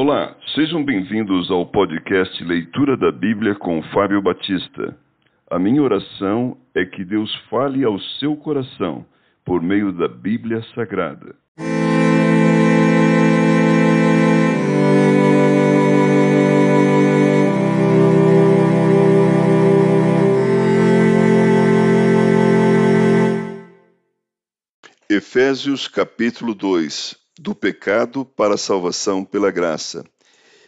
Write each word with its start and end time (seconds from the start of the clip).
Olá, 0.00 0.36
sejam 0.54 0.84
bem-vindos 0.84 1.50
ao 1.50 1.66
podcast 1.66 2.44
Leitura 2.44 2.96
da 2.96 3.10
Bíblia 3.10 3.56
com 3.56 3.82
Fábio 3.92 4.22
Batista. 4.22 4.96
A 5.50 5.58
minha 5.58 5.82
oração 5.82 6.56
é 6.72 6.84
que 6.84 7.04
Deus 7.04 7.34
fale 7.50 7.82
ao 7.82 7.98
seu 8.20 8.36
coração 8.36 9.04
por 9.44 9.60
meio 9.60 9.90
da 9.92 10.06
Bíblia 10.06 10.62
Sagrada. 10.72 11.34
Efésios 25.10 25.88
capítulo 25.88 26.54
2 26.54 27.27
Do 27.40 27.54
pecado 27.54 28.24
para 28.24 28.54
a 28.54 28.58
salvação 28.58 29.24
pela 29.24 29.52
graça. 29.52 30.04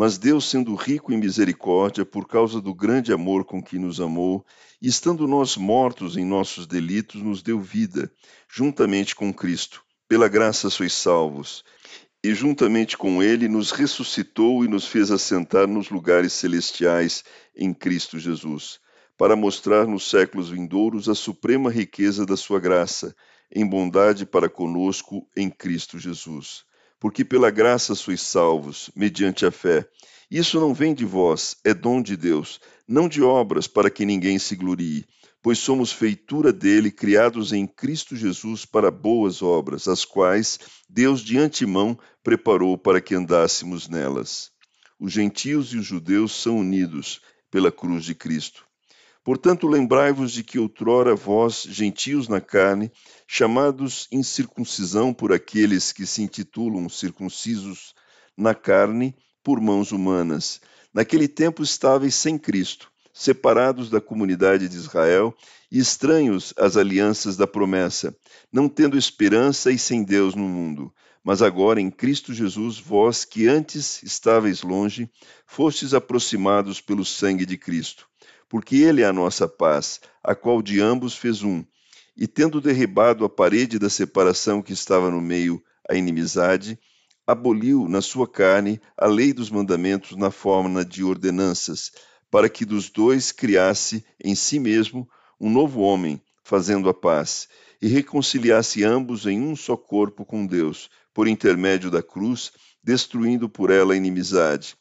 Mas 0.00 0.16
Deus, 0.16 0.48
sendo 0.48 0.76
rico 0.76 1.12
em 1.12 1.16
misericórdia, 1.16 2.06
por 2.06 2.28
causa 2.28 2.60
do 2.60 2.72
grande 2.72 3.12
amor 3.12 3.44
com 3.44 3.60
que 3.60 3.80
nos 3.80 4.00
amou, 4.00 4.46
e 4.80 4.86
estando 4.86 5.26
nós 5.26 5.56
mortos 5.56 6.16
em 6.16 6.24
nossos 6.24 6.68
delitos, 6.68 7.20
nos 7.20 7.42
deu 7.42 7.60
vida, 7.60 8.08
juntamente 8.48 9.16
com 9.16 9.34
Cristo. 9.34 9.82
Pela 10.08 10.28
graça 10.28 10.70
sois 10.70 10.92
salvos. 10.92 11.64
E 12.22 12.32
juntamente 12.32 12.96
com 12.96 13.20
Ele 13.20 13.48
nos 13.48 13.72
ressuscitou 13.72 14.64
e 14.64 14.68
nos 14.68 14.86
fez 14.86 15.10
assentar 15.10 15.66
nos 15.66 15.90
lugares 15.90 16.32
celestiais 16.32 17.24
em 17.52 17.74
Cristo 17.74 18.20
Jesus, 18.20 18.78
para 19.16 19.34
mostrar 19.34 19.84
nos 19.84 20.08
séculos 20.08 20.48
vindouros 20.48 21.08
a 21.08 21.14
suprema 21.16 21.72
riqueza 21.72 22.24
da 22.24 22.36
Sua 22.36 22.60
graça, 22.60 23.16
em 23.52 23.66
bondade 23.66 24.24
para 24.24 24.48
conosco 24.48 25.28
em 25.36 25.50
Cristo 25.50 25.98
Jesus 25.98 26.67
porque 27.00 27.24
pela 27.24 27.50
graça 27.50 27.94
sois 27.94 28.20
salvos, 28.20 28.90
mediante 28.94 29.46
a 29.46 29.50
fé. 29.50 29.88
Isso 30.30 30.60
não 30.60 30.74
vem 30.74 30.94
de 30.94 31.04
vós, 31.04 31.56
é 31.64 31.72
dom 31.72 32.02
de 32.02 32.16
Deus, 32.16 32.60
não 32.86 33.08
de 33.08 33.22
obras 33.22 33.66
para 33.66 33.90
que 33.90 34.04
ninguém 34.04 34.38
se 34.38 34.56
glorie, 34.56 35.06
pois 35.42 35.58
somos 35.58 35.92
feitura 35.92 36.52
dele, 36.52 36.90
criados 36.90 37.52
em 37.52 37.66
Cristo 37.66 38.16
Jesus 38.16 38.64
para 38.64 38.90
boas 38.90 39.40
obras, 39.42 39.88
as 39.88 40.04
quais 40.04 40.58
Deus 40.88 41.20
de 41.22 41.38
antemão 41.38 41.98
preparou 42.22 42.76
para 42.76 43.00
que 43.00 43.14
andássemos 43.14 43.88
nelas. 43.88 44.50
Os 44.98 45.12
gentios 45.12 45.72
e 45.72 45.78
os 45.78 45.86
judeus 45.86 46.32
são 46.32 46.58
unidos 46.58 47.20
pela 47.50 47.70
cruz 47.70 48.04
de 48.04 48.14
Cristo. 48.14 48.66
Portanto, 49.28 49.68
lembrai-vos 49.68 50.32
de 50.32 50.42
que 50.42 50.58
outrora 50.58 51.14
vós, 51.14 51.62
gentios 51.68 52.28
na 52.28 52.40
carne, 52.40 52.90
chamados 53.26 54.08
incircuncisão 54.10 55.12
por 55.12 55.34
aqueles 55.34 55.92
que 55.92 56.06
se 56.06 56.22
intitulam 56.22 56.88
circuncisos 56.88 57.94
na 58.34 58.54
carne 58.54 59.14
por 59.44 59.60
mãos 59.60 59.92
humanas, 59.92 60.62
naquele 60.94 61.28
tempo 61.28 61.62
estáveis 61.62 62.14
sem 62.14 62.38
Cristo, 62.38 62.90
separados 63.12 63.90
da 63.90 64.00
comunidade 64.00 64.66
de 64.66 64.76
Israel 64.78 65.36
e 65.70 65.78
estranhos 65.78 66.54
às 66.56 66.78
alianças 66.78 67.36
da 67.36 67.46
promessa, 67.46 68.16
não 68.50 68.66
tendo 68.66 68.96
esperança 68.96 69.70
e 69.70 69.78
sem 69.78 70.04
Deus 70.04 70.34
no 70.34 70.48
mundo. 70.48 70.90
Mas 71.22 71.42
agora 71.42 71.78
em 71.78 71.90
Cristo 71.90 72.32
Jesus, 72.32 72.78
vós 72.78 73.26
que 73.26 73.46
antes 73.46 74.02
estáveis 74.02 74.62
longe, 74.62 75.06
fostes 75.46 75.92
aproximados 75.92 76.80
pelo 76.80 77.04
sangue 77.04 77.44
de 77.44 77.58
Cristo 77.58 78.08
porque 78.48 78.76
ele 78.76 79.02
é 79.02 79.06
a 79.06 79.12
nossa 79.12 79.46
paz, 79.46 80.00
a 80.24 80.34
qual 80.34 80.62
de 80.62 80.80
ambos 80.80 81.14
fez 81.14 81.42
um. 81.42 81.64
E 82.16 82.26
tendo 82.26 82.60
derribado 82.60 83.24
a 83.24 83.28
parede 83.28 83.78
da 83.78 83.90
separação 83.90 84.62
que 84.62 84.72
estava 84.72 85.10
no 85.10 85.20
meio, 85.20 85.62
a 85.88 85.94
inimizade, 85.94 86.78
aboliu 87.26 87.88
na 87.88 88.00
sua 88.00 88.26
carne 88.26 88.80
a 88.96 89.06
lei 89.06 89.32
dos 89.32 89.50
mandamentos 89.50 90.16
na 90.16 90.30
forma 90.30 90.84
de 90.84 91.04
ordenanças, 91.04 91.92
para 92.30 92.48
que 92.48 92.64
dos 92.64 92.90
dois 92.90 93.30
criasse 93.30 94.04
em 94.22 94.34
si 94.34 94.58
mesmo 94.58 95.08
um 95.40 95.50
novo 95.50 95.80
homem, 95.80 96.20
fazendo 96.42 96.88
a 96.88 96.94
paz, 96.94 97.48
e 97.80 97.86
reconciliasse 97.86 98.82
ambos 98.82 99.26
em 99.26 99.40
um 99.40 99.54
só 99.54 99.76
corpo 99.76 100.24
com 100.24 100.46
Deus, 100.46 100.90
por 101.14 101.28
intermédio 101.28 101.90
da 101.90 102.02
cruz, 102.02 102.50
destruindo 102.82 103.48
por 103.48 103.70
ela 103.70 103.92
a 103.92 103.96
inimizade 103.96 104.76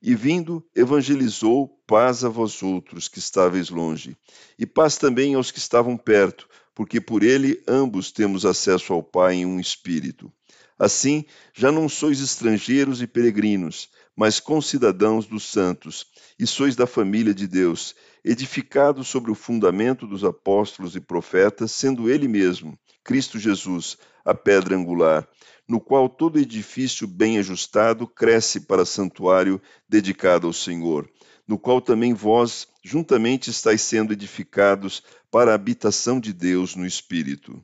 e 0.00 0.14
vindo, 0.14 0.64
evangelizou 0.74 1.68
paz 1.86 2.24
a 2.24 2.28
vós 2.28 2.62
outros 2.62 3.08
que 3.08 3.18
estáveis 3.18 3.70
longe, 3.70 4.16
e 4.58 4.66
paz 4.66 4.96
também 4.96 5.34
aos 5.34 5.50
que 5.50 5.58
estavam 5.58 5.96
perto, 5.96 6.48
porque 6.74 7.00
por 7.00 7.22
ele 7.22 7.62
ambos 7.66 8.12
temos 8.12 8.46
acesso 8.46 8.92
ao 8.92 9.02
Pai 9.02 9.34
em 9.36 9.46
um 9.46 9.58
espírito. 9.58 10.32
Assim, 10.78 11.24
já 11.52 11.72
não 11.72 11.88
sois 11.88 12.20
estrangeiros 12.20 13.02
e 13.02 13.06
peregrinos, 13.06 13.88
mas 14.14 14.38
concidadãos 14.38 15.26
dos 15.26 15.44
santos, 15.44 16.06
e 16.38 16.46
sois 16.46 16.76
da 16.76 16.86
família 16.86 17.34
de 17.34 17.48
Deus, 17.48 17.96
edificados 18.24 19.08
sobre 19.08 19.30
o 19.30 19.34
fundamento 19.34 20.06
dos 20.06 20.22
apóstolos 20.22 20.94
e 20.94 21.00
profetas, 21.00 21.72
sendo 21.72 22.08
ele 22.08 22.28
mesmo, 22.28 22.78
Cristo 23.08 23.38
Jesus, 23.38 23.96
a 24.22 24.34
pedra 24.34 24.76
angular, 24.76 25.26
no 25.66 25.80
qual 25.80 26.10
todo 26.10 26.38
edifício 26.38 27.08
bem 27.08 27.38
ajustado 27.38 28.06
cresce 28.06 28.60
para 28.60 28.84
santuário 28.84 29.58
dedicado 29.88 30.46
ao 30.46 30.52
Senhor, 30.52 31.10
no 31.46 31.58
qual 31.58 31.80
também 31.80 32.12
vós 32.12 32.68
juntamente 32.84 33.48
estáis 33.48 33.80
sendo 33.80 34.12
edificados 34.12 35.02
para 35.30 35.52
a 35.52 35.54
habitação 35.54 36.20
de 36.20 36.34
Deus 36.34 36.76
no 36.76 36.84
Espírito. 36.84 37.58